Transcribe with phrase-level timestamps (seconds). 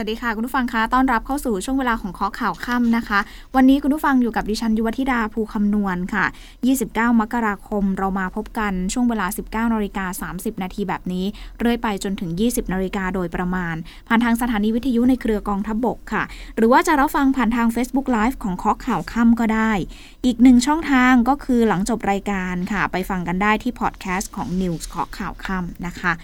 [0.00, 3.18] สวัสดีค่ะ คุณผู้ฟังคะต้อนรับเข้าสู่ช่วงเวลาของเคาะข่าวค่ำนะคะ
[3.56, 6.24] วันนี้คุณผู้ฟังอยู่กับดิฉันยุวธิดาภูคำนวณค่ะ
[6.72, 11.24] 29 มกราคมเรามาพบกันช่วงเวลา 19นาฬิกา30 นาทีแบบนี้
[11.58, 13.76] เรื่อยไปจนถึง 20นาฬิกาโดยประมาณ
[14.08, 16.22] ผ่านทางสถานีวิทยุในเครือกองทัพบบกค่ะ
[16.56, 19.72] หรือว่าจะรับฟังผ่านทาง Facebook Live ของเคาะข่าวค่ำก็ได้
[20.24, 26.14] อีกหนึ่งช่องทางก็คือหลังจบรายการค่ะ ไปฟังกันได้ที่พอดแคสต์ของ News เคาะข่าวค่ำนะคะ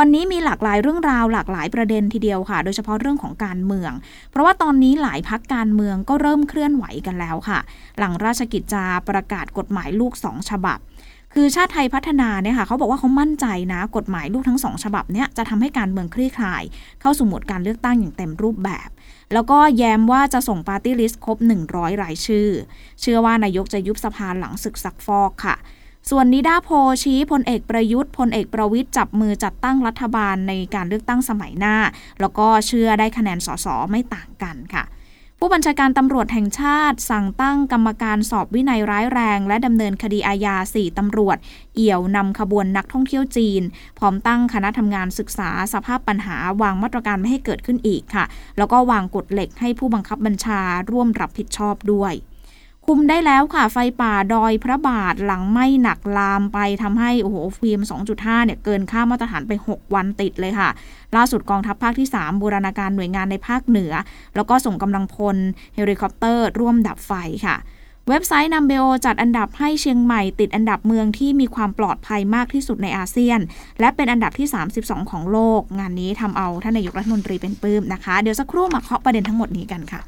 [0.00, 3.92] วันนี้มีหลากหลายเรื่องราวหลากหลายประเด็นทีเดียวค่ะ โดยเฉพาะเรื่องของการเมือง
[4.30, 7.58] เพราะว่าตอนนี้หลายพักการเมืองก็เริ่มเคลื่อนไหวกันแล้วค่ะ
[7.98, 10.78] หลังราชกิจจาประกาศกฎหมายลูกสองฉบับ
[11.34, 16.62] คือชาติไทยพัฒนาเนี่ยค่ะเขาบอกว่าเขามั่นใจนะ กฎหมายลูกทั้งสองฉบับเนี่ยจะทำให้การเมืองคลี่คลาย
[17.00, 18.88] เข้าสู่โหมดการเลือกตั้งอย่างเต็มรูปแบบ
[19.32, 21.38] แล้วก็แย้มว่าจะส่งปาร์ตี้ลิสต์ครบ
[21.70, 22.48] 100 รายชื่อ
[23.00, 25.56] เชื่อว่านายกจะยุบสภาหลังศึกซักฟอกค่ะ
[26.10, 26.68] ส่วนนิด้าโพล
[27.02, 31.76] ชี้พลเอกประยุทธ์พลเอกประวิตรจับมือจัดตั้งรัฐบาลในการเลือกตั้งสมัยหน้า
[32.20, 34.84] แล้วก็เชื่อได้คะแนนสสไม่ต่างกันค่ะ
[35.38, 41.36] ผู้บัญชาการตำรวจแห่งชาติ สั่งตั้งกรรมการสอบวินัยร้ายแรง และดำเนินคดีอาญาสี่ตำรวจ
[41.74, 43.62] เอี่ยวนำขบวนนักท่องเที่ยวจีน
[43.98, 48.24] พร้อมตั้งคณะทำงานศึกษาสภาพปัญหาวางมาตรการไม่ให้เกิดขึ้นอีกค่ะ
[48.58, 52.12] แล้วก็วางกฎเหล็กให้ผู้บังคับบัญชาร่วมรับผิดชอบด้วย
[52.90, 57.80] คุมได้แล้วค่ะ ไฟป่าดอยพระบาทหลังไหม้หนักลามไปทำให้โอ้โห PM
[58.12, 60.68] 2.5 เนี่ยเกินค่ามาตรฐานไป 6 วันติดเลยค่ะ
[61.16, 63.92] ล่าสุดกองทัพภาคที่ 3 บูรณาการหน่วยงานในภาคเหนือ
[64.36, 65.36] แล้วก็ส่งกำลังพล
[65.74, 67.12] เฮลิคอปเตอร์ ร่วมดับไฟ
[67.46, 67.56] ค่ะ
[68.08, 73.40] เว็บไซต์ Numbeo จัดอันดับให้เชียงใหม่ติดอันดับเมืองที่มีความปลอดภัยมากที่สุดในอาเซียน
[73.80, 74.48] และเป็นอันดับที่
[74.78, 80.02] 32 ของโลก งานนี้ทำเอาท่านนายกรัฐมนตรีเป็นปลื้มนะคะ เดี๋ยวสักครู่มาเคาะประเด็นทั้งหมดนี้กันค่ะ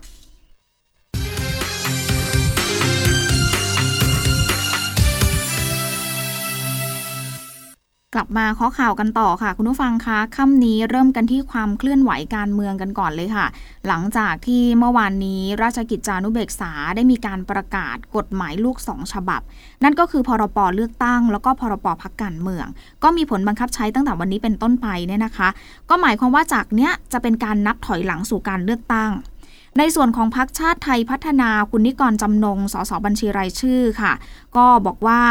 [8.15, 13.47] กลับมาเคาะข่าวกันต่อค่ะ คุณผู้ฟังคะค่ำนี้เริ่มกันที่ความเคลื่อนไหวการเมืองกันก่อนเลยค่ะ
[13.89, 19.41] หลังจากที่เมื่อวานนี้ราชกิจจานุเบกษาได้มีการประกาศกฎหมายลูกสองฉบับ
[19.85, 22.67] นั่นก็คือพรปเลือกตั้ง แล้วก็พรปพักการเมือง
[23.03, 25.49] ก็มีผลบังคับใช้ตั้งแต่วันนี้เป็นต้นไปเนี่ยนะคะ
[25.91, 29.11] ก็หมายความว่าจากเนี้ยจะเป็นการนับถอยหลังสู่การเลือกตั้ง
[29.79, 34.13] ในส่วนของพักชาติไทยพัฒนาคุณนิกรจำนงสสบัญชีรายชื่อค่ะ
[34.57, 35.23] ก็บอกว่า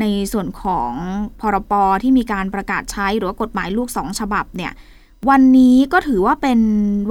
[0.00, 0.92] ในส่วนของ
[1.40, 4.72] พรปที่มีการประกาศใช้หรือว่ากฎหมายลูกสองฉบับเนี่ย
[5.30, 6.60] วันนี้ก็ถือว่าเป็น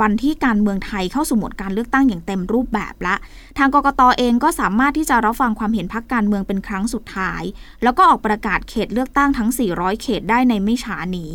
[0.02, 3.16] วันที่การเมืองไทยเข้าสู่โหมดการเลือกตั้งอย่างเต็มรูปแบบละ
[3.58, 7.44] ทางกกตเองก็สามารถที่จะรับฟังความเห็นพักการเมืองเป็นครั้งสุดท้าย
[7.84, 11.32] แล้วก็ออกประกาศเขตเลือกตั้งทั้ง 400 เขตได้ในไม่ช้านี้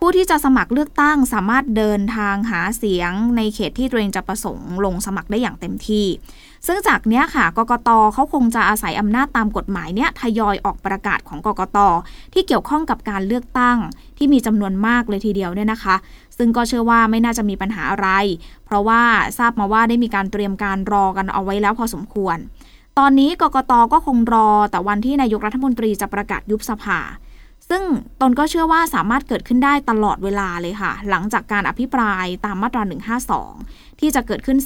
[0.00, 6.06] ผู้ที่จะสมัครเลือกตั้งสามารถเดินทางหาเสียงในเขตที่ตัวเองจะประสงค์ลงสมัครได้อย่างเต็มที่
[6.66, 11.78] ซึ่งจากเนี้ยค่ะ กกตเขาคงจะอาศัยอำนาจตามกฎหมายเนี้ยทยอยออกประกาศของกกต
[12.34, 13.78] ที่เกี่ยวข้องกับการเลือกตั้ง
[14.18, 15.96] ที่มีจำนวนมากเลยทีเดียวเนี่ยนะคะ
[16.38, 18.08] ซึ่งก็เชื่อว่าไม่น่าจะมีปัญหาอะไร
[18.64, 19.02] เพราะว่า
[19.38, 22.36] ทราบมาว่าได้มีการเตรียมการรอกันเอาไว้แล้วพอสมควร
[22.98, 27.00] ตอนนี้กกตก็คงรอแต่วันที่นายกรัฐมนตรีจะประกาศยุบสภา
[27.70, 27.84] ซึ่ง
[28.20, 32.82] ตนก็เชื่อว่าสามารถเกิดขึ้นได้ตลอดเวลาเลยค่ะ หลังจากการอภิปรายตามมาตรา
[33.38, 34.58] 152 ที่จะเกิดขึ้น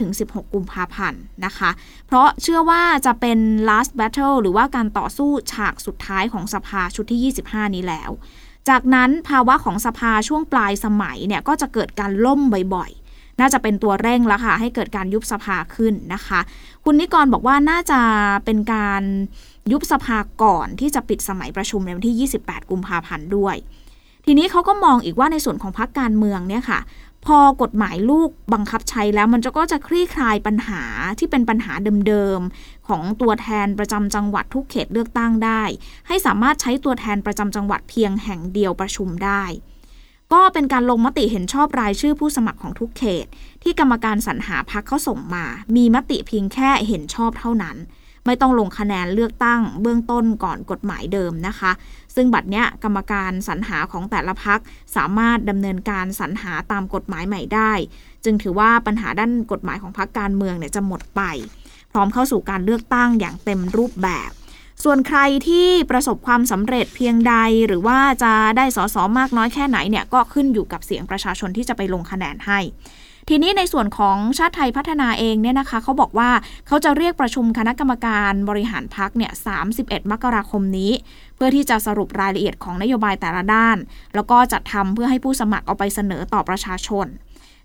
[0.00, 1.70] 15-16 กุมภาพันธ์นะคะ
[2.06, 8.10] เพราะเชื่อว่าจะเป็น last battle หรือว่าการต่อสู้ฉากสุดท้ายของสภาชุดที่ 25 นี้แล้ว
[8.68, 12.40] จากนั้นภาวะของสภาช่วงปลายสมัยเนี่ยก็จะเกิดการล่ม
[12.74, 16.40] บ่อยๆน่าจะเป็นตัวเร่งแล้วค่ะ ให้เกิดการยุบสภาขึ้นนะคะ
[16.84, 18.00] คุณนิกรบอกว่าน่าจะ
[18.44, 19.02] เป็นการ
[19.72, 23.56] ยุบสภาก่อนที่จะปิดสมัยประชุมในวันที่ 28 กุมภาพันธ์ด้วย
[24.24, 26.80] ทีนี้เขาก็มองอีกว่าในส่วนของพรรคการเมืองเนี่ยค่ะ
[27.26, 30.82] พอกฎหมายลูกบังคับใช้แล้วมันจะก็จะคลี่คลายปัญหา
[31.18, 31.72] ที่เป็นปัญหา
[32.06, 35.62] เดิมๆ ของตัวแทนประจำจังหวัดทุกเขตเลือกตั้งได้
[36.08, 39.44] ให้สามารถใช้ตัวแทนประจำจังหวัดเพียงแห่งเดียวประชุมได้
[40.32, 43.26] ก็เป็นการลงมติเห็นชอบรายชื่อผู้สมัครของทุกเขต
[43.62, 45.44] ที่กรรมการสรรหาพักเขาส่งมา
[45.76, 47.76] มีมติเพียงแค่เห็นชอบเท่านั้น
[48.26, 51.72] ไม่ต้องลงคะแนนเลือกตั้งเบื้องต้นก่อนกฎหมายเดิมนะคะ
[52.14, 54.60] ซึ่งบัดเนี้ยกรรมการสรรหาของแต่ละพัก
[54.96, 57.72] สามารถดำเนินการสรรหาตามกฎหมายใหม่ได้
[58.24, 61.22] จึงถือว่าปัญหาด้านกฎหมายของพักการเมืองเนี่ยจะหมดไป
[61.92, 64.30] พร้อมเข้าสู่การเลือกตั้งอย่างเต็มรูปแบบ
[64.84, 65.18] ส่วนใคร
[65.48, 67.34] ที่ประสบความสำเร็จเพียงใด
[67.66, 72.58] หรือว่าจะได้สอสอมากน้อยแค่ไหนเนี่ยก็ขึ้นอยู่กับเสียงประชาชนที่จะไปลงคะแนนให้
[73.30, 76.30] ทีนี้ในส่วนของชาติไทยพัฒนาเองเนี่ยนะคะเขาบอกว่า
[76.66, 79.32] เขาจะเรียกประชุมคณะกรรมการบริหารพักเนี่ย
[79.72, 80.92] 31 มกราคมนี้
[81.36, 83.76] เพื่อที่จะสรุปรายละเอียดของนโยบายแต่ละด้าน
[84.14, 87.06] แล้วก็จัดทำเพื่อให้ผู้สมัครเอาไปเสนอต่อประชาชน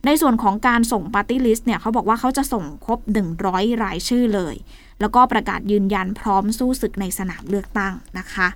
[0.05, 2.99] ในส่วนของการส่งปาร์ตี้ลิสต์เนี่ยเขาบอกว่าเขาจะส่งครบ
[3.41, 4.55] 100 รายชื่อเลย
[4.99, 8.47] แล้วก็ประกาศยืนยันพร้อมสู้ศึกในสนามเลือกตั้งนะคะ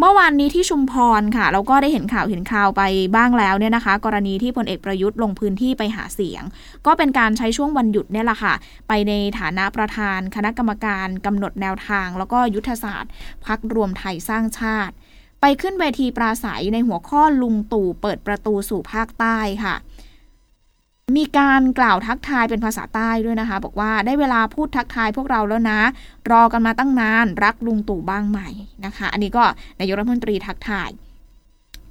[0.00, 2.82] เมื่อวานนี้ที่ชุมพรค่ะ เราก็ได้เห็นข่าวเห็นข่าวไป
[3.16, 6.42] บ้างแล้วเนี่ยนะคะ กรณีที่พลเอกประยุทธ์ลงพื้นที่ไปหาเสียง
[6.86, 8.54] ก็เป็นการใช้ช่วงวันหยุดเนี่ยแหละค่ะ
[8.88, 13.12] ไปในฐานะประธานคณะกรรมการกำหนดแนวทาง แล้วก็ยุทธศาสตร์
[13.46, 14.94] พรรครวมไทยสร้างชาติ
[15.40, 19.74] ไปขึ้นเวทีปราศรัยในหัวข้อลุงตู่เปิดประตูสู่ภาคใต้ค่ะ
[21.16, 25.80] มีการกล่าวทักทายเป็นภาษาใต้ด้วยนะคะ บอกว่าได้เวลาพูดทักทายพวกเราแล้วนะ
[26.30, 28.48] รอกันมาตั้งนานรักลุงตู่บ้างใหม่
[28.84, 29.44] นะคะ อันนี้ก็
[29.80, 30.90] นายกรัฐมนตรีทักทาย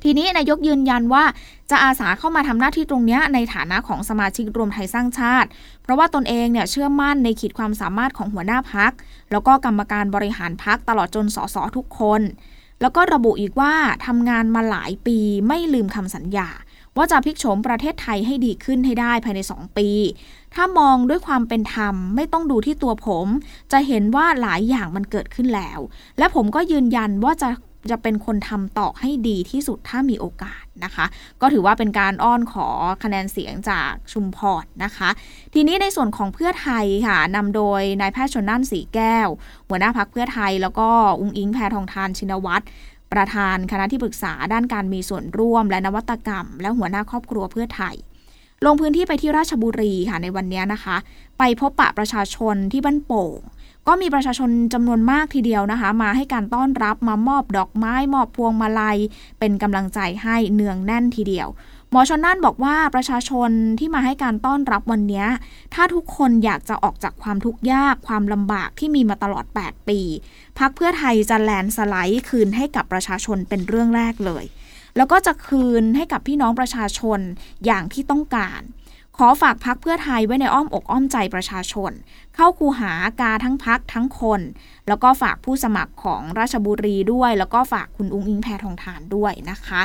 [0.03, 1.23] ทีนี้นายกยืนยันว่า
[1.71, 5.49] จะอาสาเข้ามาทำหน้าที่ตรงนี้ในฐานะของสมาชิกรวมไทยสร้างชาติ
[5.83, 8.91] เพราะว่าตนเองเนี่ยเชื่อมั่นในขีดความสามารถของหัวหน้าพัก
[9.31, 12.21] แล้วก็กรรมการบริหารพักตลอดจนสสทุกคน
[12.81, 13.73] แล้วก็ระบุอีกว่า
[14.05, 16.49] ทำงานมาหลายปีไม่ลืมคำสัญญา
[16.97, 19.89] ว่าจะพลิกโฉมประเทศไทยให้ดีขึ้นให้ได้ภายใน 2 ปี
[20.55, 23.27] ถ้ามองด้วยความเป็นธรรมไม่ต้องดูที่ตัวผม
[23.71, 25.79] จะเห็นว่าหลายอย่างมันเกิดขึ้นแล้ว
[26.17, 27.49] และผมก็ยืนยันว่าจะ
[27.91, 31.05] จะเป็นคนทำต่อให้ดีที่สุดถ้ามีโอกาสนะคะ
[31.41, 32.67] ก็ถือว่าเป็นการอ้อนขอ
[33.03, 35.09] คะแนนเสียงจากชุมพรนะคะ
[35.53, 39.27] ทีนี้ในส่วนของเพื่อไทยค่ะนำโดยนายแพทย์ชนน่านสีแก้ว
[39.67, 40.87] หัวหน้าพักเพื่อไทยแล้วก็
[41.19, 42.63] อุ้งอิงแพทองทานชินวัตร
[43.13, 47.95] ประธานคณะที่ปรึกษาด้านการมีส่วนร่วมและนวัตกรรม และหัวหน้าครอบครัวเพื่อไทย
[48.65, 50.97] ลงพื้นที่ไปที่ราชบุรีค่ะในวันนี้นะคะ
[51.39, 53.39] ไปพบปะประชาชนที่บ้านโป่ง
[53.87, 58.97] ก็มีประชาชนจำนวนมากทีเดียวนะคะ มาให้การต้อนรับมามอบดอกไม้มอบพวงมาลัย
[59.39, 61.47] เป็นกำลังใจให้เนืองแน่นทีเดียว
[61.93, 65.25] หมอชนน่านบอกว่าประชาชนที่มาให้การต้อนรับวันนี้
[65.73, 69.99] ถ้าทุกคนอยากจะออกจากความทุกข์ยากความลำบากที่มีมาตลอด 8 ปี
[70.59, 74.45] พักเพื่อไทยจะแลนสไลด์คืนให้กับประชาชนเป็นเรื่องแรกเลย
[74.97, 77.19] แล้วก็จะคืนให้กับพี่น้องประชาชน
[77.65, 78.61] อย่างที่ต้องการ
[79.17, 81.91] ขอฝากพักเพื่อไทยไว้ในอ้อมอกอ้อมใจประชาชน
[82.35, 82.91] เข้าคูหา
[83.21, 84.41] กาทั้งพักทั้งคน
[84.87, 89.81] แล้วก็ฝากผู้สมัครของราชบุรีด้วย แล้วก็ฝากคุณอุ้งอิงแพทองทานด้วยนะคะ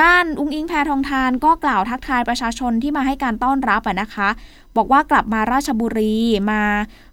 [0.00, 4.28] ด้านอุ้งอิงแพทองทานก็กล่าวทักทายประชาชนที่มาให้การต้อนรับนะคะ
[4.76, 6.16] บอกว่ากลับมาราชบุรี
[6.50, 6.62] มา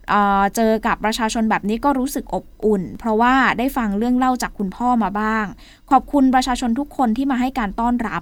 [0.09, 5.45] เเจอกับประชาชนแบบนี้ก็รู้สึกอบอุ่น เพราะว่าได้ฟังเรื่องเล่าจากคุณพ่อมาบ้าง
[5.91, 8.21] ขอบคุณประชาชนทุกคนที่มาให้การต้อนรับ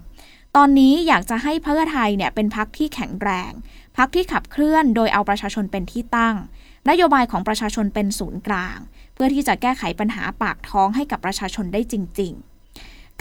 [0.55, 3.51] ตอนนี้อยากจะให้เพื่อไทยเนี่ยเป็นพักที่แข็งแรง
[3.97, 6.35] พักที่ขับเคลื่อนโดยเอาประชาชนเป็นที่ตั้ง
[6.89, 8.77] นโยบายของประชาชนเป็นศูนย์กลาง
[9.13, 12.58] เพื่อที่จะแก้ไขปัญหาปากท้องให้กับประชาชนได้จริง ๆ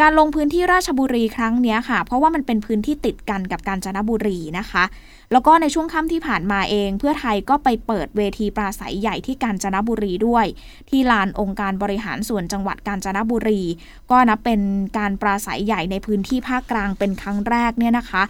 [0.00, 4.85] การลงพื้นที่ราชบุรีครั้งนี้ค่ะ เพราะว่ามันเป็นพื้นที่ติดกันกับกาญจนบุรีนะคะ
[5.33, 10.47] แล้วก็ในช่วงค่ำที่ผ่านมาเอง เพื่อไทยก็ไปเปิดเวทีปราศัยใหญ่ที่กาญจนบุรีด้วย
[10.89, 13.62] ที่ลานองค์การบริหารส่วนจังหวัดกาญจนบุรี
[14.11, 14.61] ก็นับเป็น
[14.99, 18.23] การปราศัยใหญ่ในพื้นที่ภาคกลางเป็นครั้งแรกเนี่ยนะคะ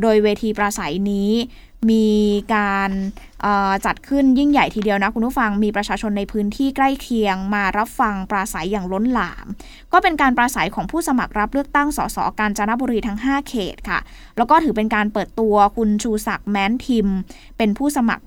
[0.00, 1.30] โดยเวทีปราศัยนี้
[1.90, 2.08] มี
[2.54, 2.90] การ
[3.86, 9.46] จัดขึ้นยิ่งใหญ่ทีเดียวนะคุณผู้ฟังมีประชาชนในพื้นที่ใกล้เคียงมารับฟังปราศัยอย่างล้นหลาม
[9.92, 13.98] ก็เป็นการปราศัยของผู้สมัครรับเลือกตั้งสสการจนบุรีทั้ง 5 เขตค่ะ
[14.36, 17.08] แล้วก็ถือเป็นการเปิดตัวคุณชูศักดิ์แม้นทิม
[17.58, 18.24] เป็นผู้สมัคร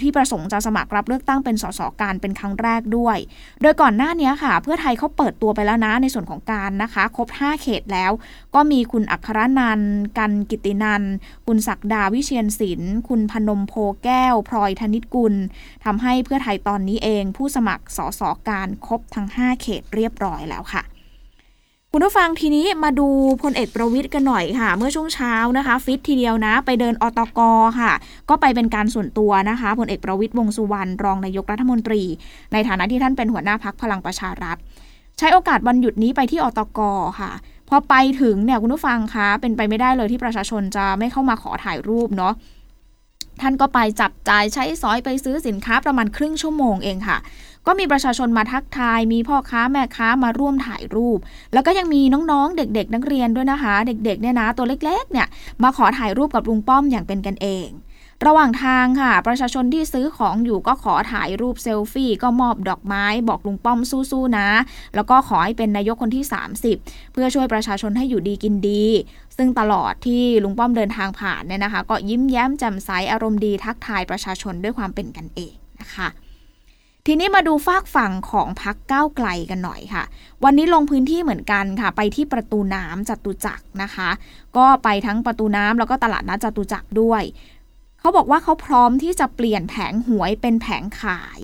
[0.00, 3.18] ที่ประสงค์จะสมัครรับเลือกตั้งเป็นสสการเป็นครั้งแรกด้วย
[3.62, 8.12] โดยก่อนหน้านี้ค่ะ เพื่อไทยเขาเปิดตัวไปแล้วนะในส่วนของการนะคะครบ 5 เขตแล้ว
[8.54, 9.80] ก็มีคุณอัครนัน
[10.18, 11.02] กันกิตินัน
[11.46, 13.74] คุณศักดาวิเชียนศิลป์ คุณพนมโพ
[14.04, 15.34] แก้ว พลอยธนิตกุล
[15.84, 20.84] ทำให้เพื่อไทยตอนนี้เอง ผู้สมัครสสการครบทั้ง 5 เขตเรียบร้อยแล้วค่ะ
[21.92, 23.08] คุณผู้ฟังทีนี้มาดู
[23.42, 27.40] พลเอกประวิทย์กันหน่อยค่ะ เมื่อช่วงเช้านะคะ ฟิตทีเดียวนะ ไปเดินอตก
[27.80, 27.92] ค่ะ
[28.28, 32.02] ก็ไปเป็นการส่วนตัวนะคะพลเอกประวิทย์วงสุวรรณรองนายกรัฐมนตรี
[32.52, 34.56] ในฐานะที่ท่านเป็นหัวหน้าพักพลังประชารัฐ
[35.18, 36.80] ใช้โอกาสวันหยุดนี้ไปที่อตก
[37.20, 37.30] ค่ะ
[37.68, 42.34] พอไปถึงเนี่ยคุณผู้ฟังคะเป็นไปไม่ได้เลยที่ประชาชนจะไม่เข้ามาขอถ่ายรูปเนาะ
[43.40, 47.18] ท่านก็ไปจับจ่ายใช้สอยไปซื้อสินค้าประมาณครึ่งชั่วโมงเองค่ะ
[47.66, 51.18] ก็มีประชาชนมาทักทาย มีพ่อค้าแม่ค้ามาร่วมถ่ายรูป
[51.52, 55.26] แล้วก็ยังมีน้องๆ เด็ก ๆ นักเรียนด้วยนะคะ เด็กๆเนี่ยนะตัวเล็กๆเนี่ย
[55.62, 57.68] มาขอถ่ายรูปกับลุงป้อมอย่างเป็นกันเอง
[58.26, 64.48] ระหว่างทางค่ะ ประชาชนที่ซื้อของอยู่ก็ขอถ่ายรูปเซลฟี่ก็มอบดอกไม้บอกลุงป้อมสู้ๆนะ
[64.94, 66.24] แล้วก็ขอให้เป็นนายกคนที่
[66.70, 68.84] 30 เพื่อช่วยประชาชนให้อยู่ดีกินดี
[69.36, 76.08] ซึ่งตลอดที่ลุงป้อมเดินทางผ่านเนี่ยนะคะ ก็ยิ้มแย้มแจ่มใสอารมณ์ดีทักทายประชาชนด้วยความเป็นกันเองนะคะ
[77.10, 80.04] ทีนี้มาดูฝากฝั่งของพักก้าวไกลกันหน่อยค่ะ
[80.44, 84.10] วันนี้ลงพื้นที่เหมือนกันค่ะ ไปที่ประตูน้ำจตุจักรนะคะ
[84.56, 87.22] ก็ไปทั้งประตูน้ำแล้วก็ตลาดนัดจตุจักรด้วย
[88.00, 91.40] เขาบอกว่าเขาพร้อมที่จะเปลี่ยนแผงหวยเป็นแผงขาย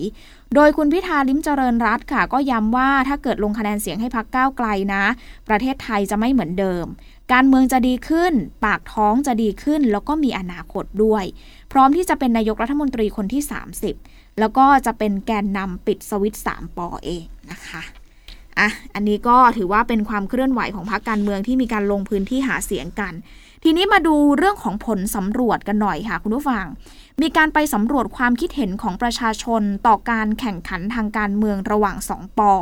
[0.55, 5.03] โดยคุณพิธาลิมเจริญรัตค่ะ ก็ย้ำว่าถ้าเกิดลงคะแนนเสียงให้พักก้าวไกลนะ
[5.47, 6.85] ประเทศไทยจะไม่เหมือนเดิม
[7.33, 8.33] การเมืองจะดีขึ้น
[8.65, 11.23] ปากท้องจะดีขึ้น แล้วก็มีอนาคตด้วย
[11.71, 17.81] พร้อมที่จะเป็นนายกรัฐมนตรีคนที่ 30 แล้วก็จะเป็นแกนนำปิดสวิตสามปอเองนะคะ
[18.59, 23.13] อะอันนี้ก็ถือว่าเป็นความเคลื่อนไหวของพรรคการเมืองที่มีการลงพื้นที่หาเสียงกัน
[23.63, 26.65] ทีนี้มาดูเรื่องของผลสำรวจกันหน่อยค่ะคุณผู้ฟัง
[27.21, 32.53] มีการไปสำรวจความคิดเห็นของประชาชนต่อการแข่งขันทางการเมืองระหว่างสองปอ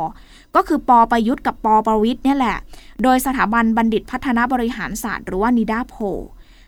[0.56, 2.56] ก็คือปอประยุทธ์กับปอประวิทย์เนี่ยแหละ
[3.02, 5.94] โดยสถาบันบัณฑิตพัฒนาบริหารศาสตร์หรือว่านิดาโพ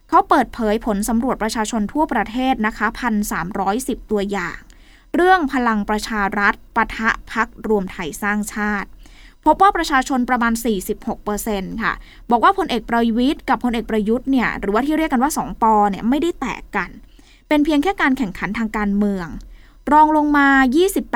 [0.09, 2.87] เขาเปิดเผยผลสำรวจประชาชนทั่วประเทศนะคะ
[3.49, 4.57] 1,310 ตัวอย่าง
[5.17, 8.89] เรื่องพลังประชารัฐปะทะพักรวมไทยสร้างชาติ
[9.45, 10.53] พบว่าประชาชนประมาณ
[11.19, 11.93] 46%ค่ะ
[12.31, 16.91] บอกว่าพลเอกประวิทย์กับพลเอกประยุทธ์เนี่ยหรือว่าที่เรียกกันว่า 2ปอเนี่ยไม่ได้แตกกัน
[17.49, 19.27] เป็นเพียงแค่การแข่งขันทางการเมือง
[19.93, 20.49] รองลงมา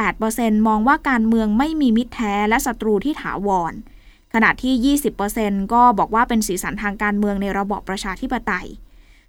[0.00, 3.73] 28%มองว่าการเมืองไม่มีมิตรแท้และศัตรูที่ถาวร
[4.35, 4.97] ขณะที่
[5.33, 8.69] 20%ก็บอกว่าเป็นสีสันทางการเมืองในระบอบประชาธิปไตย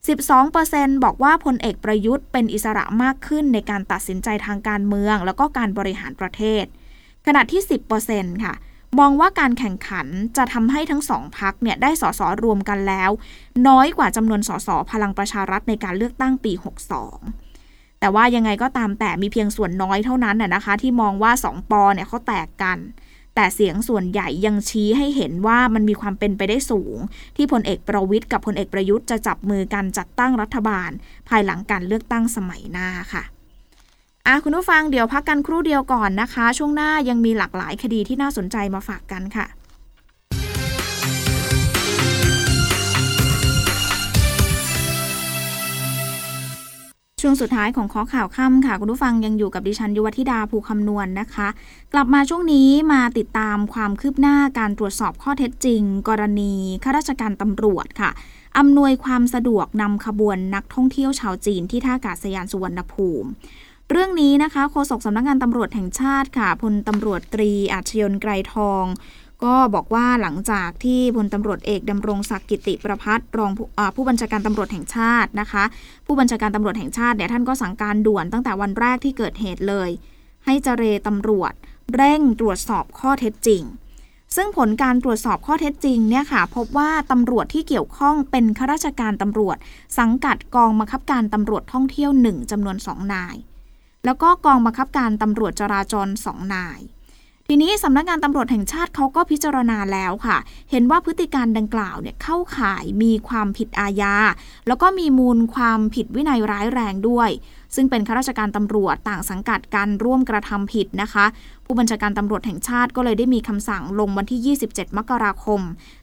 [0.09, 6.65] 12%บอกว่าพลเอกประยุทธ์เป็นอิสระมากขึ้นในการตัดสินใจทางการเมือง แล้วก็การบริหารประเทศ
[7.25, 7.61] ขณะที่
[8.03, 8.53] 10%ค่ะ
[8.99, 13.11] มองว่าการแข่งขันจะทำให้ทั้งสองพักเนี่ยได้สสรวมกันแล้ว
[13.67, 16.53] น้อยกว่าจำนวนสสพลังประชารัฐในการเลือกตั้งปี
[17.27, 22.77] 62แต่ว่ายังไงก็ตามแต่มีเพียงส่วนน้อยเท่านั้นน่ะนะคะ ที่มองว่าสองปอเนี่ยเขาแตกกัน
[23.35, 26.97] แต่เสียงส่วนใหญ่ยังชี้ให้เห็นว่ามันมีความเป็นไปได้สูง
[27.35, 30.89] ที่พลเอกประวิทย์กับพลเอกประยุทธ์จะจับมือกันจัดตั้งรัฐบาล
[31.29, 33.23] ภายหลังการเลือกตั้งสมัยหน้าค่ะ
[34.27, 39.45] อะคุณผู้ฟังเดี๋ยวพักกันครู่เดียวก่อนนะคะ ช่วงหน้ายังมีหลากหลายคดีที่น่าสนใจมาฝากกันค่ะ
[47.23, 51.47] ช่วงสุดท้ายของข้อข่าวค่ำค่ะ คุณผู้ฟังยังอยู่กับดิฉันยุวธิดาภูคำนวณนนะคะ
[51.93, 58.09] กลับมาช่วงนี้มาติดตามความคืบหน้าการตรวจสอบข้อเท็จจริง กรณีข้าราชการตำรวจค่ะ
[58.57, 63.29] อำนวยความสะดวกนำขบวนนักท่องเที่ยวชาวจีนที่ท่าอากาศยานสุวรรณภูมิ
[63.89, 68.83] เรื่องนี้นะคะโฆษกสำนักงงานตำรวจแห่งชาติค่ะพลตำรวจตรีอาชยนไกรทอง
[69.45, 73.51] ก็บอกว่าหลังจากที่พลตำรวจเอกดำรงศักดิ์กิติประพัฒรอง
[73.95, 75.63] ผู้บัญชาการตำรวจแห่งชาตินะคะ
[76.05, 79.89] ผู้บัญชาการตำรวจแห่งชาติเนี่ยท่านก็สั่งการด่วนตั้งแต่วันแรกที่เกิดเหตุเลย
[80.45, 81.53] ให้เจรตำรวจ
[81.95, 83.63] เร่งตรวจสอบข้อเท็จจริง
[84.35, 89.57] ซึ่งผลการตรวจสอบข้อเท็จจริงเนี่ยค่ะ พบว่าตำรวจที่เกี่ยวข้องเป็นข้าราชการตำรวจ
[89.99, 93.35] สังกัดกองบังคับการตำรวจท่องเที่ยวหนึ่งจำนวนสองนาย
[94.05, 96.79] แล้วก็กองบังคับการตำรวจจราจรสองนาย
[97.53, 100.37] ทีนี้สำนักงานตำรวจแห่งชาติเขาก็พิจารณาแล้วค่ะ
[100.71, 104.15] เห็นว่าพฤติการดังกล่าวเนี่ยเข้าข่ายมีความผิดอาญา
[104.67, 107.29] แล้วก็มีมูลความผิดวินัยร้ายแรงด้วย
[107.75, 111.25] ซึ่งเป็นข้าราชการตำรวจต่างสังกัดการร่วมกระทำผิดนะคะ
[111.65, 115.61] ผู้บัญชาการตำรวจแห่งชาติก็เลยได้มีคำสั่งลงวันที่ 27 มกราคม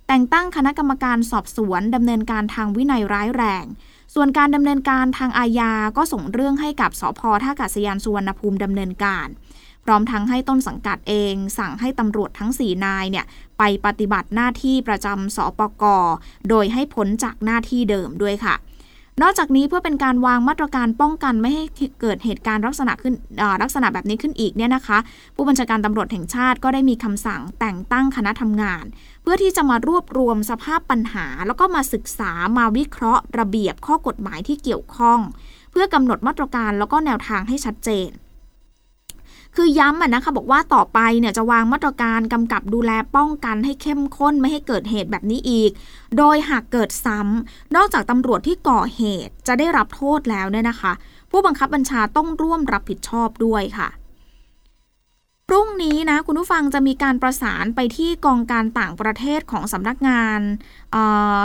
[0.08, 3.64] แต่งตั้งคณะกรรมการสอบสวนดำเนินการทางวินัยร้ายแรง
[4.14, 9.28] ส่วนการดำเนินการทางอาญาก็ส่งเรื่องให้กับสพท่าอากาศยานสุวรรณภูมิดำเนินการ
[9.90, 13.24] พร้อมทั้งให้ต้นสังกัดเอง สั่งให้ตำรวจทั้ง 4 นายเนี่ย
[13.58, 15.84] ไปปฏิบัติหน้าที่ประจำสปก
[16.48, 18.54] โดยให้พ้นจากหน้าที่เดิมด้วยค่ะ
[19.22, 21.64] นอกจากนี้เพื่อเป็นการวางมาตรการป้องกันไม่ให้
[22.00, 23.14] เกิดเหตุการณ์ลักษณะขึ้น
[23.62, 24.98] ลักษณะแบบนี้ขึ้นอีกเนี่ยนะคะ
[25.36, 28.84] ผู้บัญชาการตำรวจแห่งชาติก็ได้มีคำสั่งแต่งตั้งคณะทำงาน
[29.22, 35.20] เพื่อที่จะมารวบรวมสภาพปัญหา แล้วก็มาศึกษามาวิเคราะห์ ระเบียบข้อกฎหมายที่เกี่ยวข้อง
[35.70, 38.10] เพื่อกำหนดมาตรการแล้วก็แนวทางให้ชัดเจน
[39.60, 45.70] คือย้ำอะนะคะบอกว่าต่อไปเนี่ยจะวางมาตรการกำกับดูแลป้องกันให้เข้มข้นไม่ให้เกิดเหตุแบบนี้อีก
[46.18, 50.92] โดยหากเกิดซ้ำนอกจากตำรวจที่ก่อเหตุจะได้รับโทษแล้วเนี่ยนะคะ
[51.30, 53.88] ผู้บังคับบัญชาต้องร่วมรับผิดชอบด้วยค่ะ
[55.50, 60.40] พรุ่งนี้นะคุณผู้ฟังจะมีการประสานไปที่กองการต่างประเทศของสำนักงาน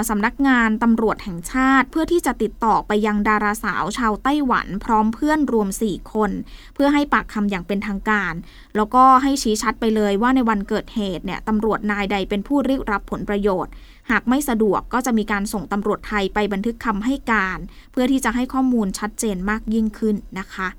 [0.10, 6.32] สำนักงานตำรวจแห่งชาติ เพื่อที่จะติดต่อไปยังดาราสาวชาวไต้หวัน พร้อมเพื่อนรวม 4 คน
[6.74, 8.34] เพื่อให้ปากคำอย่างเป็นทางการ
[8.76, 13.72] แล้วก็ให้ชี้ชัดไปเลยว่าในวันเกิดเหตุเนี่ยตำรวจนายใดเป็นผู้รียกรับผลประโยชน์
[14.12, 17.60] หากไม่สะดวกก็จะมีการส่งตำรวจไทยไปบันทึกคำให้การ
[17.92, 20.70] เพื่อที่จะให้ข้อมูลชัดเจนมากยิ่งขึ้นนะคะ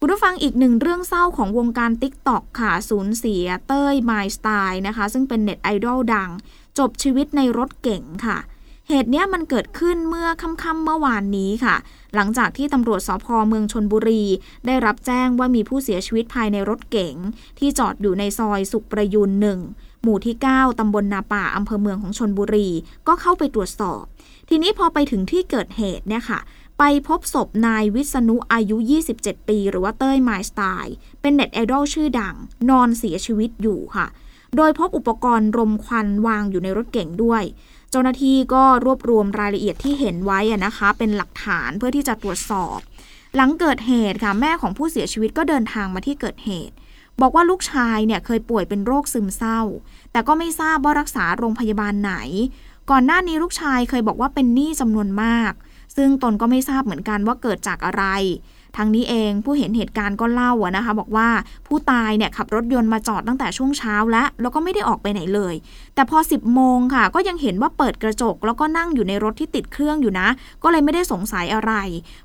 [0.00, 6.30] คุณผู้ฟังอีกหนึ่งเรื่องเศร้าของวงการ t ิ k t o k ค่ะ สูญเสียเต้ยไมสไตล์นะคะ ซึ่งเป็นเน็ตไอดอลดัง
[6.78, 8.38] จบชีวิตในรถเก๋งค่ะ
[8.88, 11.76] เหตุเนี้ยมันเกิดขึ้นเมื่อค่ำๆเมื่อวานนี้ค่ะ
[12.14, 14.24] หลังจากที่ตำรวจสพเมืองชนบุรี
[14.66, 17.14] ได้รับแจ้งว่ามีผู้เสียชีวิตภายในรถเก๋ง
[17.58, 19.58] ที่จอดอยู่ในซอยสุขประยุนหนึ่ง
[20.02, 22.68] หมู่ที่ 9 ตำบลนาป่าอำเภอเมืองของชนบุรี
[23.06, 24.02] ก็เข้าไปตรวจสอบ
[24.48, 26.40] ทีนี้พอไปถึงที่เกิดเหตุเนี่ยค่ะ
[26.78, 28.76] ไปพบศพนายวิษณุอายุ
[29.12, 32.34] 27 ปี หรือว่าเต้ยไมสไตล์เป็นเน็ตไอดอลชื่อดัง
[32.70, 34.06] นอนเสียชีวิตอยู่ค่ะ
[34.56, 37.42] โดยพบอุปกรณ์รมควันวางอยู่ในรถเก๋งด้วย
[37.90, 42.78] เจ้าหน้าที่ก็รวบรวมรายละเอียดที่เห็นไว้นะคะ เป็นหลักฐานเพื่อที่จะตรวจสอบ
[43.36, 46.74] หลังเกิดเหตุค่ะ แม่ของผู้เสียชีวิตก็เดินทางมาที่เกิดเหตุ
[47.20, 49.60] บอกว่าลูกชายเนี่ยเคยป่วยเป็นโรคซึมเศร้า
[50.12, 52.14] แต่ก็ไม่ทราบว่ารักษาโรงพยาบาลไหน
[52.90, 55.52] ก่อนหน้านี้ลูกชายเคยบอกว่าเป็นหนี้จำนวนมาก
[55.96, 58.04] ซึ่งตนก็ไม่ทราบเหมือนกันว่าเกิดจากอะไร
[58.76, 61.28] ทางนี้เองผู้เห็นเหตุการณ์ก็เล่าอะนะคะ บอกว่า
[61.66, 65.54] ผู้ตายเนี่ยขับรถยนต์มาจอดตั้งแต่ช่วงเช้าแล้วแล้วก็ไม่ได้ออกไปไหนเลย
[65.94, 70.28] แต่พอ 10โมงค่ะ ก็ยังเห็นว่าเปิดกระจก แล้วก็นั่งอยู่ในรถที่ติดเครื่องอยู่นะ
[70.62, 71.72] ก็เลยไม่ได้สงสัยอะไร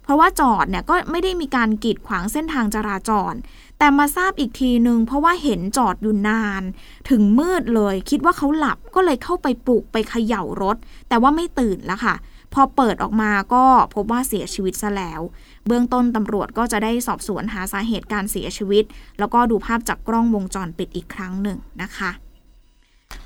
[0.04, 3.34] เพราะว่าจอดเนี่ยก็ไม่ได้มีการกีดขวางเส้นทางจราจร
[3.80, 6.63] แต่มาทราบอีกทีนึงเพราะว่าเห็นจอดอยู่นาน
[7.10, 10.78] ถึงมืดเลย คิดว่าเขาหลับก็เลยเข้าไปปลุกไปเขย่ารถ
[11.10, 12.16] แต่ว่าไม่ตื่นแล้วค่ะ
[12.53, 15.22] พอเปิดออกมาก็พบว่าเสียชีวิตซะแล้ว
[15.67, 18.84] เบื้องต้นตำรวจก็จะได้สอบสวนหาสาเหตุการเสียชีวิต
[19.20, 22.12] แล้วก็ดูภาพจากกล้องวงจรปิดอีกครั้งหนึ่งนะคะ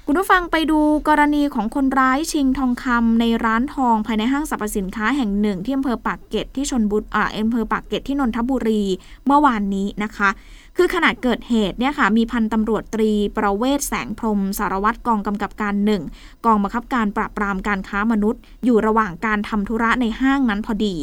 [0.06, 0.80] คุณผู้ฟังไปดู
[1.10, 8.84] กรณีของคนร้ายชิงทองคำในร้านทองภายในห้างสรรพสินค้าแห่งหนึ่งที่อำเภอปากเกร็ดที่ชนบุรีอ่าอำเภอปากเกร็ดที่นนทบุรี
[9.26, 10.30] เมื่อวานนี้นะคะ
[10.78, 16.04] คือขณะเกิดเหตุเนี่ยค่ะมีพันตำรวจตรีประเวศแสงพรมสารวัตรกองกำกับการหนึ่ง
[16.46, 20.96] กองบังคับการปราบปรามการค้ามนุษย์ อยู่ระหว่างการทำธุระในห้างนั้นพอดี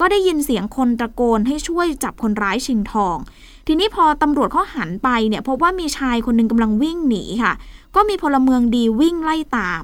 [0.00, 3.16] ก็ได้ยินเสียงคนตะโกนให้ช่วยจับคนร้ายชิงทอง
[3.66, 7.52] ทีนี้พอตำรวจเขาหันไปเนี่ยพบว่ามีชายคนหนึ่งกำลังวิ่งหนีค่ะ
[7.94, 9.82] ก็มีพลเมืองดีวิ่งไล่ตาม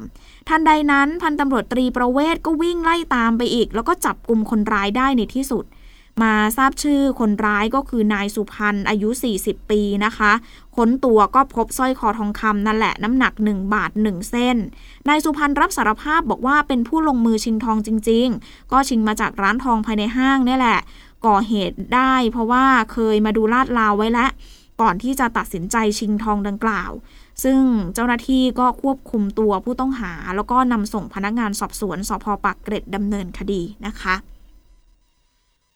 [0.48, 5.64] ทันใดนั้นพันตำรวจตรีประเวศก็วิ่งไล่ตามไปอีก แล้วก็จับกลุ่มคนร้ายได้ในที่สุด
[6.22, 9.08] มาทราบชื่อคนร้ายก็คือนายสุพันธ์อายุ
[9.40, 10.32] 40 ปีนะคะ
[10.76, 14.56] ค้นตัวก็พบสร้อยคอทองคำนั่นแหละน้ำหนัก 1 บาท 1 เส้น
[15.08, 20.78] นายสุพันธ์รับสารภาพบอกว่าเป็นผู้ลงมือชิงทองจริง ๆ ก็ชิงมาจากร้านทองภายในห้างนี่แหละ
[21.26, 24.30] ก่อเหตุได้เพราะว่าเคยมาดูลาดลาวไว้แล้ว
[24.80, 26.90] ก่อนที่จะตัดสินใจชิงทองดังกล่าว
[27.44, 27.60] ซึ่ง
[27.94, 34.16] เจ้าหน้าที่ก็ควบคุมตัวผู้ต้องหา แล้วก็นำส่งพนักงานสอบสวนสพปากเกร็ดดำเนินคดีนะคะ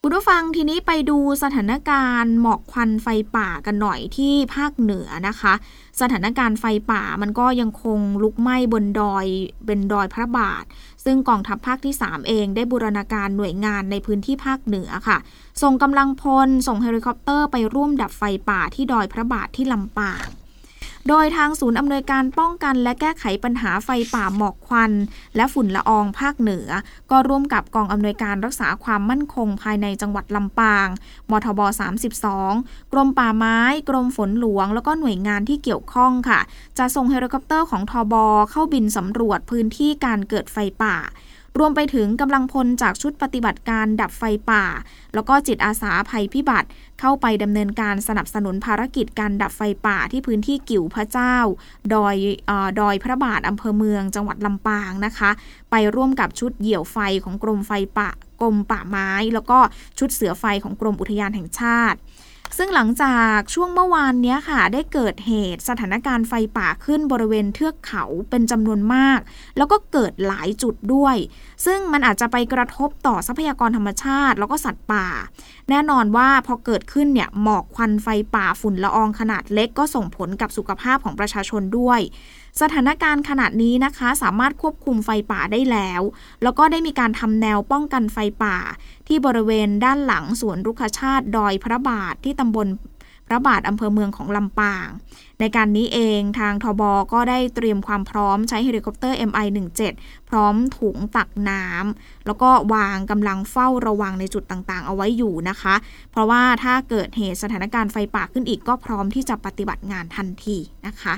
[0.04, 5.52] คุณผู้ฟังทีนี้ไปดูสถานการณ์หมอกควันไฟป่ากันหน่อยที่ภาคเหนือนะคะ
[6.00, 9.26] สถานการณ์ไฟป่ามันก็ยังคงลุกไหม้บนดอย
[9.66, 10.64] เป็นดอยพระบาท
[11.04, 15.18] ซึ่งกองทัพภาคที่ 3 เองได้บูรณาการหน่วยงานในพื้นที่ภาคเหนือค่ะ
[15.62, 20.26] ส่งกำลังพลส่งเฮลิคอปเตอร์ไปร่วมดับไฟป่าที่ดอยพระบาทที่ลำปาง
[21.08, 24.92] โดยทางศูนย์อำนวยการป้องกัน และแก้ไขปัญหาไฟป่าหมอกควัน
[25.36, 26.68] และฝุ่นละอองภาคเหนือ
[27.10, 30.88] ก็ร่วมกับกองอำนวยการรักษาความมั่นคงภายในจังหวัดลำปาง
[31.30, 31.60] มทบ
[32.26, 33.58] 32 กรมป่าไม้
[33.88, 36.40] กรมฝนหลวง แล้วก็หน่วยงานที่เกี่ยวข้องค่ะ
[36.78, 38.14] จะส่งเฮลิคอปเตอร์ของทบ
[38.50, 40.96] เข้าบินสำรวจพื้นที่การเกิดไฟป่า
[41.58, 44.64] รวมไปถึงกำลังพลจากชุดปฏิบัติการดับไฟป่า
[45.14, 46.68] แล้วก็จิตอาสาภัยพิบัติ
[47.00, 51.36] เข้าไปดำเนินการสนับสนุนภารกิจการดับไฟป่าที่พื้นที่กิ่วพระเจ้า
[51.94, 52.16] ดอย
[52.50, 55.30] อดอยพระบาทอำเภอเมือง จังหวัดลำปางนะคะ
[55.70, 58.10] ไปร่วมกับชุดเหยี่ยวไฟของกรมไฟป่า
[58.40, 59.58] กรมป่าไม้ แล้วก็
[59.98, 61.98] ชุดเสือไฟของกรมอุทยานแห่งชาติ
[62.56, 69.20] ซึ่งหลังจากช่วงเมื่อวานนี้ค่ะ ได้เกิดเหตุสถานการณ์ไฟป่าขึ้นบริเวณเทือกเขาเป็นจำนวนมาก
[69.56, 71.16] แล้วก็เกิดหลายจุดด้วย
[71.66, 75.06] ซึ่งมันอาจจะไปกระทบต่อทรัพยากรธรรมชาติ แล้วก็สัตว์ป่า
[75.70, 82.00] แน่นอนว่าพอเกิดขึ้นเนี่ยหมอกควันไฟป่าฝุ่นละอองขนาดเล็กก็ส่งผลกับสุขภาพของประชาชนด้วย
[82.60, 86.02] สถานการณ์ขณะนี้นะคะ สามารถควบคุมไฟป่าได้แล้ว
[86.42, 88.56] แล้วก็ได้มีการทำแนวป้องกันไฟป่า
[89.08, 92.68] ที่บริเวณด้านหลังสวนรุกชาติดอยพระบาทที่ตำบล
[93.32, 94.88] พระบาทอำเภอเมืองของลำปาง
[95.40, 96.82] ในการนี้เองทางทบ
[97.12, 99.80] ก็ได้เตรียมความพร้อมใช้เฮลิคอปเตอร์ MI-17
[100.28, 105.74] พร้อมถุงตักน้ำแล้วก็วางกำลังเฝ้าระวังในจุดต่างๆ เอาไว้อยู่นะคะ
[106.10, 111.14] เพราะว่าถ้าเกิดเหตุสถานการณ์ไฟป่าขึ้นอีกก็พร้อมที่จะปฏิบัติงานทันทีนะคะ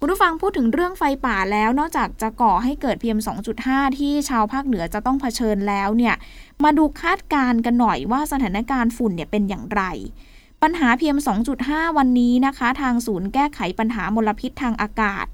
[0.00, 3.20] คุณผู้ฟังพูดถึงเรื่องไฟป่าแล้ว นอกจากจะก่อให้เกิด PM
[3.58, 6.14] 2.5 ที่ชาวภาคเหนือจะต้องเผชิญแล้วเนี่ย
[6.64, 9.82] มาดูคาดการณ์กันหน่อยว่าสถานการณ์ฝุ่นเนี่ยเป็นอย่างไร
[10.62, 11.18] ปัญหา PM
[11.58, 15.26] 2.5 วันนี้นะคะ ทางศูนย์แก้ไขปัญหามลพิษทางอากาศ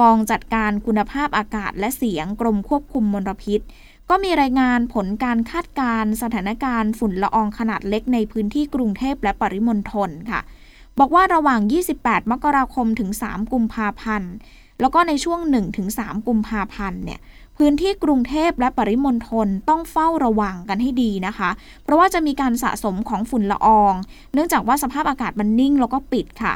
[0.00, 3.60] กองจัดการคุณภาพอากาศและเสียงกรมควบคุมมลพิษ
[4.10, 10.40] ก็มีรายงานผลการคาดการณ์สถานการณ์ฝุ่นละอองขนาดเล็กในพื้นที่กรุงเทพและปริมณฑลค่ะ
[10.98, 11.60] บอกว่าระหว่าง
[11.96, 14.32] 28 มกราคมถึง 3 กุมภาพันธ์
[14.80, 15.40] แล้วก็ในช่วง
[15.84, 17.20] 1-3 กุมภาพันธ์เนี่ย
[17.56, 21.50] พื้นที่กรุงเทพและปริมณฑลต้องเฝ้าระวังกันให้ดีนะคะ
[21.82, 23.94] เพราะว่าจะมีการสะสมของฝุ่นละออง
[24.32, 26.54] เนื่องจากว่าสภาพอากาศมันนิ่งแล้วก็ปิดค่ะ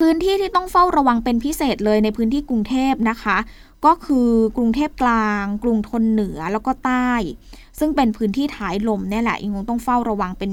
[0.00, 3.36] พื้นที่ที่ต้องเฝ้าระวังเป็นพิเศษเลยในพื้นที่กรุงเทพนะคะ
[3.84, 7.12] ก็คือกรุงเทพกลาง กรุงทนเหนือแล้วก็ใต้
[7.78, 10.50] ซึ่งเป็นพื้นที่ท้ายลมเนี่ยแหละยังคงต้องเฝ้าระวังเป็น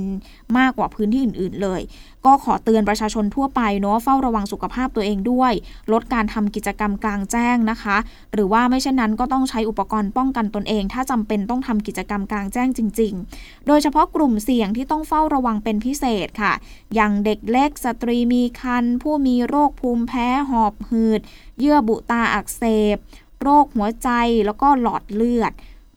[0.57, 1.81] มากกว่าพื้นที่อื่น ๆ เลย
[2.25, 5.53] ก็ขอเตือนประชาชนทั่วไปเนาะเฝ้าระวังสุขภาพตัวเองด้วย
[5.91, 7.97] ลดการทำกิจกรรมกลางแจ้งนะคะ
[8.33, 16.53] หรือว่าไม่เช่นนั้นก็ต้องใช้อุปกรณ์ป้องกันตนเอง ถ้าจำเป็นต้องทำกิจกรรมกลางแจ้งจริง ๆ โดยเฉพาะกลุ่มเสี่ยงที่ต้องเฝ้าระวังเป็นพิเศษค่ะ
[16.95, 21.21] อย่างเด็กเล็กสตรีมีครรภ์ผู้มีโรคภูมิแพ้หอบหืด
[21.59, 22.63] เยื่อบุตาอักเส
[22.95, 22.97] บ
[23.43, 24.09] โรคหัวใจ
[24.45, 25.53] แล้วก็หลอดเลือด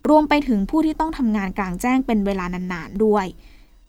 [0.09, 3.27] รวมไปถึงผู้ที่ต้องทำงานกลางแจ้งเป็นเวลานานๆด้วย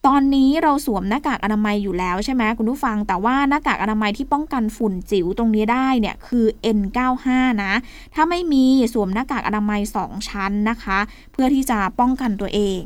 [0.06, 7.26] ตอนนี้เราสวมหน้ากากอนามัยอยู่แล้วใช่ไหมคุณผู้ฟัง แต่ว่าหน้ากากอนามัยที่ป้องกันฝุ่นจิ๋วตรงนี้ได้เนี่ยคือ N95
[7.64, 7.72] นะ
[8.14, 10.98] ถ้าไม่มีสวมหน้ากากอนามัย 2 ชั้นนะคะ
[11.32, 12.80] เพื่อที่จะป้องกันตัวเอง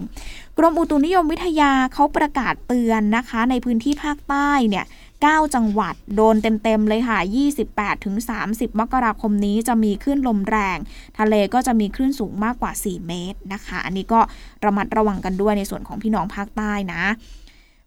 [0.58, 4.84] กรมอุตุนิยมวิทยาเขาประกาศเตือนนะคะ ในพื้นที่ภาคใต้เนี่ย
[5.24, 7.18] 9 จังหวัด โดนเต็ม ๆ เลยค่ะ
[7.62, 8.16] 28ถึง
[8.48, 10.78] 30 มกราคมนี้จะมีคลื่นลมแรง
[11.18, 14.20] ทะเลก็จะมีคลื่นสูงมากกว่า 4 เมตรนะคะ อันนี้ก็
[14.64, 17.02] ระมัดระวังกันด้วยในส่วนของพี่น้องภาคใต้นะ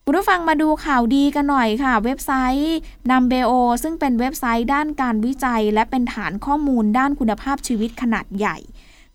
[0.06, 2.76] คุณผู้ฟังมาดูข่าวดีกันหน่อยค่ะ เว็บไซต์
[3.10, 3.52] นัมเบโอ
[3.84, 8.58] ซึ่งเป็นเว็บไซต์ด้านการวิจัย และเป็นฐานข้อมูลด้านคุณภาพชีวิตขนาดใหญ่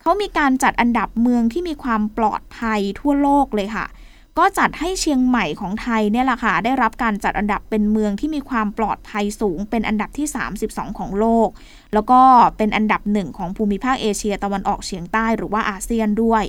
[0.00, 3.86] เขามีการจัดอันดับเมืองที่มีความปลอดภัยทั่วโลกเลยค่ะ
[4.38, 10.26] ก็จัดให้เชียงใหม่ของไทยเนี่ยแหละค่ะได้รับการจัดอันดับเป็นเมืองที่มีความปลอดภัยสูง เป็นอันดับที่
[10.62, 11.48] 32 ของโลก
[11.94, 12.20] แล้วก็
[12.56, 16.44] เป็นอันดับหนึ่งของภูมิภาคเอเชียตะวันออกเฉียงใต้หรือว่าอาเซียนด้วย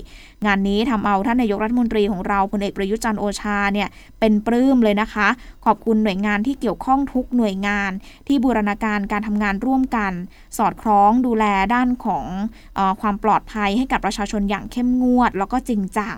[0.45, 3.87] งานนี้ทำเอาท่านนายกรัฐมนตรีของเราพลเอกประยุจันโอชาเนี่ย
[4.19, 5.27] เป็นปลื้มเลยนะคะ
[5.65, 7.91] ขอบคุณหน่วยงานที่เกี่ยวข้องทุกหน่วยงาน
[8.27, 10.13] ที่บูรณาการการทำงานร่วมกัน
[10.57, 12.25] สอดคล้องดูแลด้านของ
[12.77, 16.15] อความปลอดภัยให้กับประชาชนอย่างเข้มงวด แล้วก็จริงจัง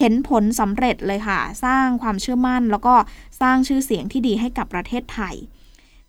[0.00, 2.94] เห็นผลสำเร็จเลยค่ะ สร้างความเชื่อมั่น แล้วก็
[3.40, 5.36] สร้างชื่อเสียงที่ดีให้กับประเทศไทย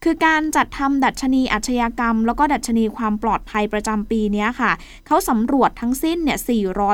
[0.03, 4.71] คือการจัดทำดัชนีอาชญากรรม แล้วก็ดัชนีความปลอดภัยประจำปีนี้ค่ะ
[5.07, 6.39] เขาสำรวจทั้งสิ้นเนี่ย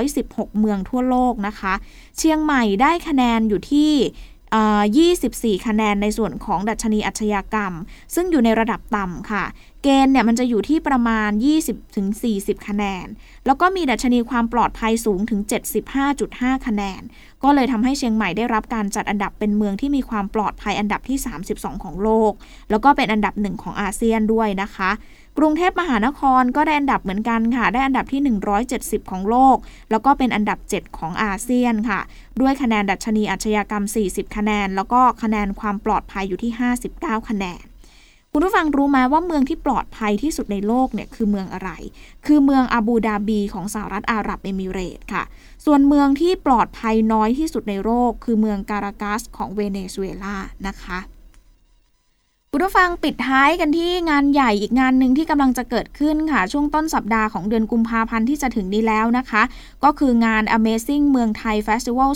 [0.02, 1.74] 416 เมืองทั่วโลกนะคะ
[2.18, 7.74] เชียงใหม่ได้คะแนนอยู่ที่24 คะแนนในส่วนของดัชนีอาชญากรรม
[8.16, 9.44] ซึ่งอยู่ในระดับต่ำค่ะ
[9.88, 11.30] เกณฑ์เนี่ยมันจะอยู่ที่ประมาณ
[11.98, 13.06] 20-40 คะแนน
[13.46, 15.40] แล้วก็มีดัชนีความปลอดภัยสูงถึง
[16.04, 17.02] 75.5 คะแนน
[17.44, 21.18] ก็เลยทำให้เชียงใหม่ได้รับการจัดอันดับเป็นเมืองที่มีความปลอดภัยอันดับที่
[21.52, 22.32] 32 ของโลก
[22.70, 24.92] แล้วก็เป็นอันดับหนึ่งของอาเซียนด้วยนะคะ
[25.38, 28.22] กรุงเทพมหานครก็ได้อันดับเหมือนกันค่ะ ได้อันดับที่
[28.72, 29.58] 170 ของโลก
[29.92, 32.00] แล้วก็เป็นอันดับ 7 ของอาเซียนค่ะ
[32.42, 36.52] ด้วยคะแนนดัชนีอาชญากรรม 40 คะแนน แล้วก็คะแนนความปลอดภัยอยู่ที่
[36.90, 37.64] 59 คะแนน
[38.38, 41.70] คุณผู้ฟังรู้ไหมว่าเมืองที่ปลอดภัยที่สุดในโลกเนี่ยคือเมืองอะไร
[42.26, 45.24] คือเมืองอาบูดาบีของสหรัฐอาหรับเอมิเรตค่ะ
[45.66, 50.36] ส่วนเมืองที่ปลอดภัยน้อยที่สุดในโลก คือเมืองการากัสของเวเนซุเอลา
[50.68, 50.98] นะคะ
[52.58, 59.44] คุณผู้ฟังปิดท้ายกันที่งานใหญ่อีกงานหนึ่งที่กำลังจะเกิดขึ้นค่ะ ช่วงต้นสัปดาห์ของเดือนกุมภาพันธ์ที่จะถึงนี้แล้วนะคะ
[59.84, 62.10] ก็คืองาน Amazing เมืองไทย Festival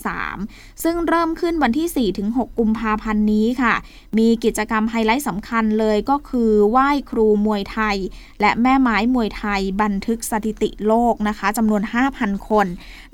[0.00, 3.74] 2023 ซึ่งเริ่มขึ้นวันที่ 4-6 กุมภาพันธ์นี้ค่ะ
[4.18, 7.96] มีกิจกรรมไฮไลท์สำคัญเลยก็คือไหว้ครูมวยไทย
[8.40, 11.82] และแม่ไม้มวยไทย บันทึกสถิติโลกนะคะจำนวน
[12.14, 12.66] 5,000 คน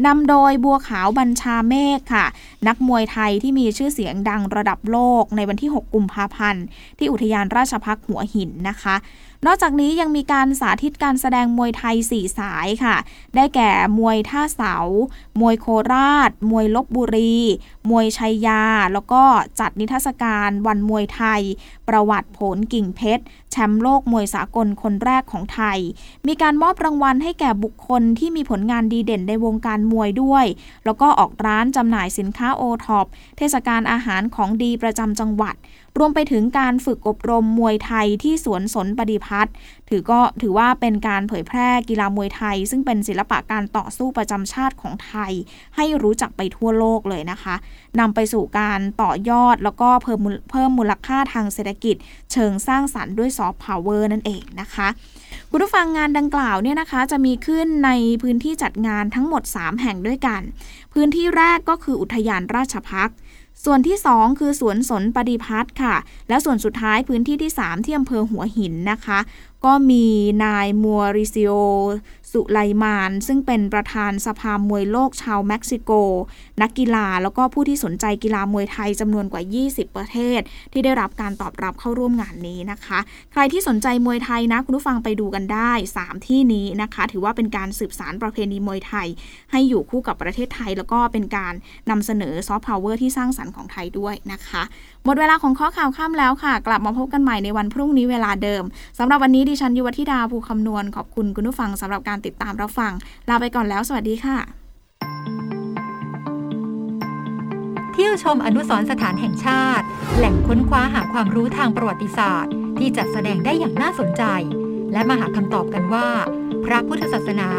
[0.07, 2.27] นำโดยบัวขาวบัญชาเมฆค่ะ
[2.69, 6.38] นักมวยไทยที่มีชื่อเสียงดังระดับโลกในวันที่ 6 กุมภาพันธ์
[6.99, 8.97] ที่อุทยานราชพักหัวหินนะคะ
[9.47, 12.97] นอกจากนี้ยังมีการสาธิตการแสดงมวยไทย 4 สายค่ะ
[13.35, 14.75] ได้แก่มวยท่าเสา
[15.41, 17.37] มวยโคราช มวยลบบุรี
[17.91, 19.23] มวยชัยยา แล้วก็
[19.61, 21.43] จัดนิทรรศการวันมวยไทย
[21.89, 25.79] ประวัติผลกิ่งเพชร แชมป์โลกมวยสากลคนแรกของไทย
[26.27, 30.47] มีการมอบรางวัลให้แก่บุคคลที่มีผลงานดีเด่นในวงการมวยด้วย
[30.85, 33.07] แล้วก็ออกร้านจำหน่ายสินค้าโอท็อป
[33.39, 35.55] เทศกาลอาหารของดีประจำจังหวัด
[35.99, 39.55] รวมไปถึงการฝึกอบรมมวยไทยที่สวนสนปฏิพัฒน์
[39.89, 45.33] ถือก็ถือว่าเป็นการเผยแพร่กีฬามวยไทย ซึ่งเป็นศิลปะการต่อสู้ประจำชาติของไทย
[45.77, 47.55] ให้รู้จักไปทั่วโลกเลยนะคะ
[48.01, 50.21] นำไปสู่การต่อยอดแล้วก็เพิ่ม
[50.51, 51.97] เพิ่มมูลค่าทางเศรษฐกิจ
[52.33, 54.89] เชิงสร้างสรรค์ด้วยซอฟต์พาวเวอร์นั่นเองนะคะ
[55.51, 57.91] คุณผู้ฟังงานดังกล่าวเนี่ยนะคะ จะมีขึ้นใน
[58.23, 60.43] พื้นที่จัดงานทั้งหมด 3 แห่งด้วยกัน
[60.93, 63.17] พื้นที่แรกก็คืออุทยานราชภักดิ์
[63.65, 65.95] ส่วนที่ 2 คือสวนสนประดิพัทธ์ค่ะ
[66.29, 69.19] และส่วนสุดท้ายพื้นที่ที่ 3 ที่อำเภอหัวหินนะคะ
[69.67, 70.07] ก็มี
[70.45, 71.51] นายมัวริซิโอ
[72.33, 75.91] สุไลมาน ซึ่งเป็นประธานสภามวยโลกชาวเม็กซิโก
[76.63, 80.41] นักกีฬาแล้วก็ผู้ที่สนใจกีฬามวยไทยจำนวนกว่า 20 ประเทศ
[80.73, 82.99] ที่ได้รับการตอบรับเข้าร่วมงานนี้นะคะ
[83.33, 89.09] ใครที่สนใจมวยไทยนะคุณผู้ฟังไปดูกันได้ 3 ที่นี้นะคะ ถือว่าเป็นการสืบสารประเพณีมวยไทย
[89.53, 91.55] ให้อยู่คู่กับประเทศไทย แล้วก็เป็นการ
[91.91, 94.63] นำเสนอซอฟต์พาวเวอร์ที่สร้างสรรค์ของไทยด้วยนะคะ
[95.05, 98.63] หมดเวลาของข้อข่าวข้ามแล้วค่ะ กลับมาพบกันใหม่ในวันพรุ่งนี้เวลาเดิม
[98.99, 102.93] สำหรับวันนี้ดิฉันยุวธิดาภูคำนวณขอบคุณคุณผู้ฟังสำหรับการติดตามรับฟัง
[103.29, 104.39] ลาไปก่อนแล้ว สวัสดีค่ะ
[107.93, 114.23] เที่ยวชมอนุสรสถานแห่งชาติ แหล่งค้นคว้าหาความรู้ทางประวัติศาสตร์ ที่จัดแสดงได้อย่างน่าสนใจ
[114.93, 116.09] และมาหาคำตอบกันว่า
[116.65, 117.51] พระพุทธศาสนา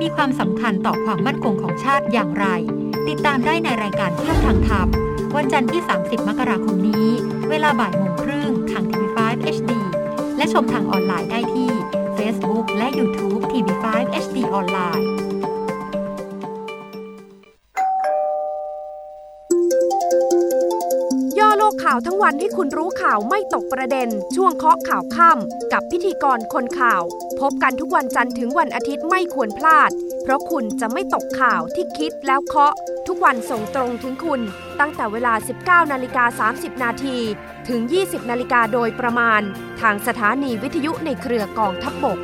[0.00, 2.46] มีความสำคัญต่อความมั่นคงของชาติอย่างไร
[3.08, 4.88] ติดตามได้ในรายการเที่ยวทางธรรม
[5.36, 7.08] วันจันทร์ที่ 30 มกราคมนี้
[7.50, 9.72] เวลาบ่ายโมงครึ่งทางทีวี 5 HD
[10.36, 11.70] และชมทางออนไลน์ได้ที่
[12.16, 13.86] Facebook และ YouTube TV5
[14.24, 15.06] HD ออนไลน์
[21.38, 27.02] ย่อโลกข่าวทั้งวันให้คุณรู้ข่าวไม่ตกประเด็น ช่วงเคาะข่าวค่ำกับพิธีกรคนข่าว
[27.40, 29.90] พบกันทุกวันจันทร์ถึงวันอาทิตย์ไม่ควรพลาด
[30.22, 32.74] เพราะคุณจะไม่ตกข่าวที่คิดแล้วเคาะ
[33.06, 34.40] ทุกวันส่งตรงถึงคุณ
[34.80, 37.16] ตั้งแต่เวลา 19 นาฬิกา 30 นาที
[37.68, 39.40] ถึง 20 นาฬิกาโดยประมาณ
[39.80, 42.18] ทางสถานีวิทยุในเครือกองทัพบบก